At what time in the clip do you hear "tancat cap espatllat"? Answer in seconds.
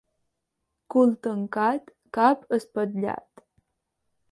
1.25-3.47